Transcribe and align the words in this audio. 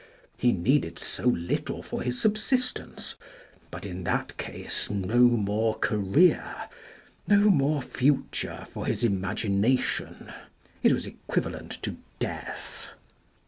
He 0.35 0.51
needed 0.51 0.97
so 0.97 1.25
little 1.27 1.83
for 1.83 2.01
his 2.01 2.19
subsistence, 2.19 3.13
but 3.69 3.85
in 3.85 4.03
that 4.05 4.35
case 4.37 4.89
no 4.89 5.19
more 5.19 5.77
career, 5.77 6.55
no 7.27 7.51
more 7.51 7.83
future 7.83 8.65
for 8.71 8.87
his 8.87 9.03
imagination. 9.03 10.33
It 10.81 10.91
was 10.91 11.05
equivalent 11.05 11.73
to 11.83 11.97
death. 12.17 12.87